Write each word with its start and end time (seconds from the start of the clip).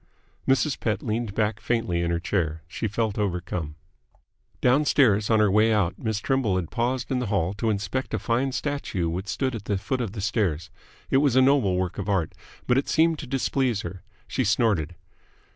Mrs. 0.47 0.79
Pett 0.79 1.03
leaned 1.03 1.35
back 1.35 1.59
faintly 1.59 2.01
in 2.01 2.09
her 2.09 2.19
chair. 2.19 2.63
She 2.67 2.87
felt 2.87 3.19
overcome. 3.19 3.75
Downstairs, 4.59 5.29
on 5.29 5.39
her 5.39 5.51
way 5.51 5.71
out, 5.71 5.99
Miss 5.99 6.19
Trimble 6.19 6.55
had 6.55 6.71
paused 6.71 7.11
in 7.11 7.19
the 7.19 7.27
hall 7.27 7.53
to 7.53 7.69
inspect 7.69 8.15
a 8.15 8.17
fine 8.17 8.51
statue 8.51 9.07
which 9.07 9.27
stood 9.27 9.53
at 9.53 9.65
the 9.65 9.77
foot 9.77 10.01
of 10.01 10.13
the 10.13 10.21
stairs. 10.21 10.71
It 11.11 11.17
was 11.17 11.35
a 11.35 11.41
noble 11.43 11.75
work 11.77 11.99
of 11.99 12.09
art, 12.09 12.33
but 12.65 12.79
it 12.79 12.89
seemed 12.89 13.19
to 13.19 13.27
displease 13.27 13.81
her. 13.81 14.01
She 14.27 14.43
snorted. 14.43 14.95